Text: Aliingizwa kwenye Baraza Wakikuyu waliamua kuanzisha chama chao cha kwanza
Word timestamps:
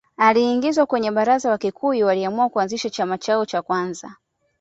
Aliingizwa 0.17 0.85
kwenye 0.85 1.11
Baraza 1.11 1.49
Wakikuyu 1.49 2.05
waliamua 2.07 2.49
kuanzisha 2.49 2.89
chama 2.89 3.17
chao 3.17 3.45
cha 3.45 3.61
kwanza 3.61 4.15